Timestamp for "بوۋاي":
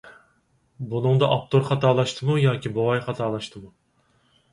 2.79-3.03